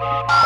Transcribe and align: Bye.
Bye. 0.00 0.39